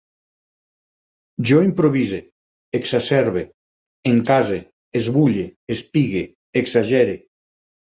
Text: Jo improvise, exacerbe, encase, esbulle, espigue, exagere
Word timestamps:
Jo 1.49 1.59
improvise, 1.65 2.23
exacerbe, 2.81 3.45
encase, 4.15 4.61
esbulle, 5.03 5.49
espigue, 5.79 6.29
exagere 6.67 7.21